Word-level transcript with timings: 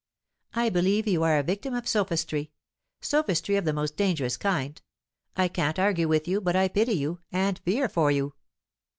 "I 0.55 0.69
believe 0.69 1.05
you 1.05 1.21
are 1.21 1.37
a 1.37 1.43
victim 1.43 1.75
of 1.75 1.87
sophistry 1.87 2.49
sophistry 3.01 3.55
of 3.55 3.65
the 3.65 3.71
most 3.71 3.95
dangerous 3.95 4.35
kind. 4.35 4.81
I 5.35 5.47
can't 5.47 5.77
argue 5.77 6.07
with 6.07 6.27
you, 6.27 6.41
but 6.41 6.55
I 6.55 6.69
pity 6.69 6.93
you, 6.93 7.19
and 7.31 7.59
fear 7.59 7.87
for 7.87 8.09
you." 8.09 8.33